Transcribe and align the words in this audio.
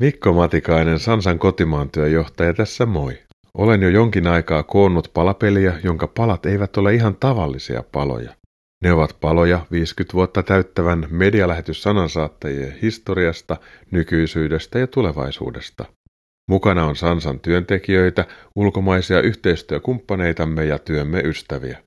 Mikko 0.00 0.32
Matikainen, 0.32 0.98
Sansan 0.98 1.38
kotimaan 1.38 1.90
työjohtaja 1.90 2.54
tässä 2.54 2.86
moi. 2.86 3.18
Olen 3.54 3.82
jo 3.82 3.88
jonkin 3.88 4.26
aikaa 4.26 4.62
koonnut 4.62 5.10
palapeliä, 5.14 5.80
jonka 5.84 6.06
palat 6.06 6.46
eivät 6.46 6.76
ole 6.76 6.94
ihan 6.94 7.16
tavallisia 7.16 7.84
paloja. 7.92 8.34
Ne 8.84 8.92
ovat 8.92 9.16
paloja 9.20 9.66
50 9.70 10.14
vuotta 10.14 10.42
täyttävän 10.42 11.06
medialähetys 11.10 11.82
sanansaattajien 11.82 12.78
historiasta, 12.82 13.56
nykyisyydestä 13.90 14.78
ja 14.78 14.86
tulevaisuudesta. 14.86 15.84
Mukana 16.48 16.86
on 16.86 16.96
Sansan 16.96 17.40
työntekijöitä, 17.40 18.24
ulkomaisia 18.56 19.20
yhteistyökumppaneitamme 19.20 20.64
ja 20.64 20.78
työmme 20.78 21.20
ystäviä. 21.20 21.78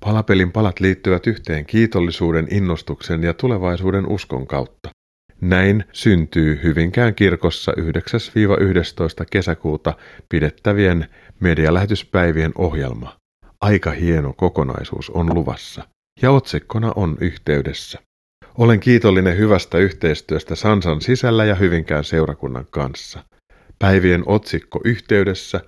Palapelin 0.00 0.52
palat 0.52 0.80
liittyvät 0.80 1.26
yhteen 1.26 1.66
kiitollisuuden, 1.66 2.48
innostuksen 2.50 3.22
ja 3.22 3.34
tulevaisuuden 3.34 4.06
uskon 4.06 4.46
kautta. 4.46 4.90
Näin 5.40 5.84
syntyy 5.92 6.60
Hyvinkään 6.62 7.14
kirkossa 7.14 7.72
9-11 7.72 9.24
kesäkuuta 9.30 9.94
pidettävien 10.28 11.06
medialähetyspäivien 11.40 12.52
ohjelma. 12.54 13.16
Aika 13.60 13.90
hieno 13.90 14.32
kokonaisuus 14.32 15.10
on 15.10 15.34
luvassa. 15.34 15.88
Ja 16.22 16.30
otsikkona 16.30 16.92
on 16.96 17.16
yhteydessä. 17.20 17.98
Olen 18.58 18.80
kiitollinen 18.80 19.38
hyvästä 19.38 19.78
yhteistyöstä 19.78 20.54
Sansan 20.54 21.00
sisällä 21.00 21.44
ja 21.44 21.54
Hyvinkään 21.54 22.04
seurakunnan 22.04 22.66
kanssa. 22.70 23.24
Päivien 23.78 24.22
otsikko 24.26 24.80
yhteydessä 24.84 25.60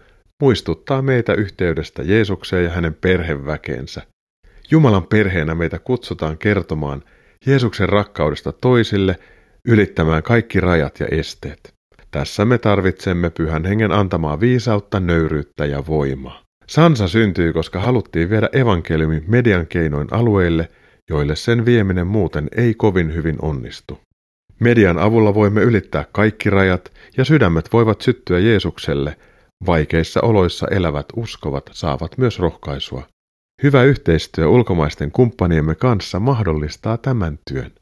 muistuttaa 0.42 1.02
meitä 1.02 1.34
yhteydestä 1.34 2.02
Jeesukseen 2.02 2.64
ja 2.64 2.70
hänen 2.70 2.94
perheväkeensä. 2.94 4.02
Jumalan 4.70 5.06
perheenä 5.06 5.54
meitä 5.54 5.78
kutsutaan 5.78 6.38
kertomaan 6.38 7.02
Jeesuksen 7.46 7.88
rakkaudesta 7.88 8.52
toisille 8.52 9.16
ylittämään 9.64 10.22
kaikki 10.22 10.60
rajat 10.60 11.00
ja 11.00 11.06
esteet. 11.06 11.74
Tässä 12.10 12.44
me 12.44 12.58
tarvitsemme 12.58 13.30
pyhän 13.30 13.64
hengen 13.64 13.92
antamaa 13.92 14.40
viisautta, 14.40 15.00
nöyryyttä 15.00 15.66
ja 15.66 15.86
voimaa. 15.86 16.42
Sansa 16.66 17.08
syntyi, 17.08 17.52
koska 17.52 17.80
haluttiin 17.80 18.30
viedä 18.30 18.48
evankeliumi 18.52 19.22
median 19.26 19.66
keinoin 19.66 20.08
alueille, 20.10 20.68
joille 21.10 21.36
sen 21.36 21.64
vieminen 21.64 22.06
muuten 22.06 22.48
ei 22.56 22.74
kovin 22.74 23.14
hyvin 23.14 23.36
onnistu. 23.42 24.00
Median 24.60 24.98
avulla 24.98 25.34
voimme 25.34 25.62
ylittää 25.62 26.04
kaikki 26.12 26.50
rajat 26.50 26.92
ja 27.16 27.24
sydämet 27.24 27.72
voivat 27.72 28.00
syttyä 28.00 28.38
Jeesukselle. 28.38 29.16
Vaikeissa 29.66 30.20
oloissa 30.20 30.66
elävät 30.70 31.06
uskovat 31.16 31.70
saavat 31.72 32.18
myös 32.18 32.38
rohkaisua. 32.38 33.06
Hyvä 33.62 33.82
yhteistyö 33.82 34.48
ulkomaisten 34.48 35.10
kumppaniemme 35.10 35.74
kanssa 35.74 36.20
mahdollistaa 36.20 36.98
tämän 36.98 37.38
työn. 37.50 37.72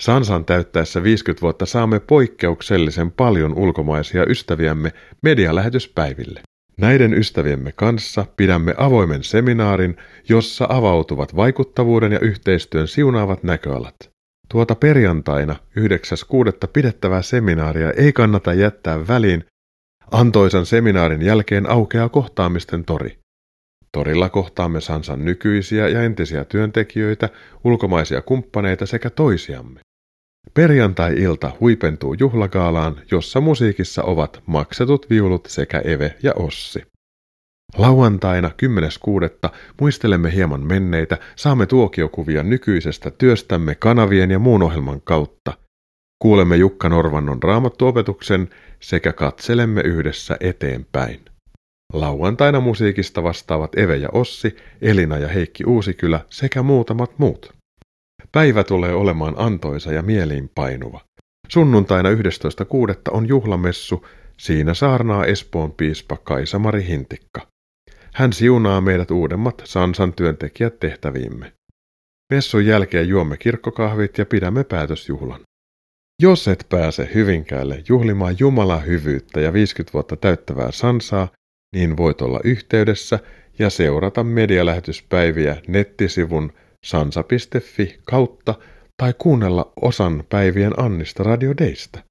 Sansan 0.00 0.44
täyttäessä 0.44 1.02
50 1.02 1.42
vuotta 1.42 1.66
saamme 1.66 2.00
poikkeuksellisen 2.00 3.10
paljon 3.10 3.54
ulkomaisia 3.58 4.24
ystäviämme 4.28 4.92
medialähetyspäiville. 5.22 6.40
Näiden 6.76 7.14
ystäviemme 7.14 7.72
kanssa 7.72 8.26
pidämme 8.36 8.74
avoimen 8.76 9.24
seminaarin, 9.24 9.96
jossa 10.28 10.66
avautuvat 10.68 11.36
vaikuttavuuden 11.36 12.12
ja 12.12 12.20
yhteistyön 12.20 12.88
siunaavat 12.88 13.42
näköalat. 13.42 13.96
Tuota 14.48 14.74
perjantaina 14.74 15.56
9.6. 15.78 16.68
pidettävää 16.72 17.22
seminaaria 17.22 17.90
ei 17.90 18.12
kannata 18.12 18.54
jättää 18.54 19.08
väliin. 19.08 19.44
Antoisan 20.10 20.66
seminaarin 20.66 21.22
jälkeen 21.22 21.70
aukeaa 21.70 22.08
kohtaamisten 22.08 22.84
tori. 22.84 23.18
Torilla 23.92 24.28
kohtaamme 24.28 24.80
Sansan 24.80 25.24
nykyisiä 25.24 25.88
ja 25.88 26.02
entisiä 26.02 26.44
työntekijöitä, 26.44 27.28
ulkomaisia 27.64 28.22
kumppaneita 28.22 28.86
sekä 28.86 29.10
toisiamme. 29.10 29.80
Perjantai-ilta 30.54 31.50
huipentuu 31.60 32.14
juhlagaalaan, 32.14 33.00
jossa 33.10 33.40
musiikissa 33.40 34.02
ovat 34.02 34.42
maksetut 34.46 35.10
viulut 35.10 35.46
sekä 35.46 35.78
Eve 35.78 36.14
ja 36.22 36.32
Ossi. 36.36 36.82
Lauantaina 37.76 38.50
10.6. 39.48 39.50
muistelemme 39.80 40.34
hieman 40.34 40.66
menneitä, 40.66 41.18
saamme 41.36 41.66
tuokiokuvia 41.66 42.42
nykyisestä 42.42 43.10
työstämme 43.10 43.74
kanavien 43.74 44.30
ja 44.30 44.38
muun 44.38 44.62
ohjelman 44.62 45.00
kautta. 45.00 45.52
Kuulemme 46.22 46.56
Jukka 46.56 46.88
Norvannon 46.88 47.42
raamattuopetuksen 47.42 48.48
sekä 48.80 49.12
katselemme 49.12 49.80
yhdessä 49.80 50.36
eteenpäin. 50.40 51.20
Lauantaina 51.92 52.60
musiikista 52.60 53.22
vastaavat 53.22 53.78
Eve 53.78 53.96
ja 53.96 54.08
Ossi, 54.12 54.56
Elina 54.82 55.18
ja 55.18 55.28
Heikki 55.28 55.64
Uusikylä 55.64 56.20
sekä 56.30 56.62
muutamat 56.62 57.18
muut. 57.18 57.57
Päivä 58.32 58.64
tulee 58.64 58.94
olemaan 58.94 59.34
antoisa 59.36 59.92
ja 59.92 60.02
mieliinpainuva. 60.02 61.00
Sunnuntaina 61.48 62.10
11.6. 62.10 62.16
on 63.10 63.28
juhlamessu, 63.28 64.06
siinä 64.36 64.74
saarnaa 64.74 65.24
Espoon 65.24 65.72
piispa 65.72 66.16
Kaisamari 66.16 66.86
Hintikka. 66.86 67.46
Hän 68.14 68.32
siunaa 68.32 68.80
meidät 68.80 69.10
uudemmat 69.10 69.62
Sansan 69.64 70.12
työntekijät 70.12 70.80
tehtäviimme. 70.80 71.52
Messun 72.32 72.66
jälkeen 72.66 73.08
juomme 73.08 73.36
kirkkokahvit 73.36 74.18
ja 74.18 74.26
pidämme 74.26 74.64
päätösjuhlan. 74.64 75.40
Jos 76.22 76.48
et 76.48 76.66
pääse 76.68 77.10
Hyvinkäälle 77.14 77.82
juhlimaan 77.88 78.36
Jumalan 78.38 78.86
hyvyyttä 78.86 79.40
ja 79.40 79.52
50 79.52 79.92
vuotta 79.92 80.16
täyttävää 80.16 80.72
Sansaa, 80.72 81.28
niin 81.74 81.96
voit 81.96 82.22
olla 82.22 82.40
yhteydessä 82.44 83.18
ja 83.58 83.70
seurata 83.70 84.24
medialähetyspäiviä 84.24 85.56
nettisivun 85.68 86.52
sansa.fi 86.86 88.00
kautta 88.04 88.54
tai 88.96 89.14
kuunnella 89.18 89.72
osan 89.82 90.24
päivien 90.28 90.80
Annista 90.80 91.22
Radio 91.22 91.54
Daystä. 91.58 92.02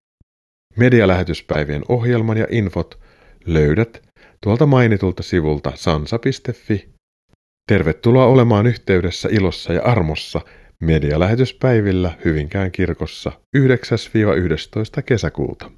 Medialähetyspäivien 0.76 1.84
ohjelman 1.90 2.38
ja 2.38 2.48
infot 2.50 3.00
löydät 3.46 4.02
tuolta 4.44 4.66
mainitulta 4.66 5.24
sivulta 5.24 5.72
sansa.fi. 5.76 6.90
Tervetuloa 7.68 8.26
olemaan 8.26 8.68
yhteydessä 8.68 9.30
ilossa 9.32 9.74
ja 9.74 9.82
armossa 9.84 10.42
medialähetyspäivillä 10.80 12.18
Hyvinkään 12.26 12.72
kirkossa 12.72 13.32
9-11 13.58 13.62
kesäkuuta. 15.06 15.72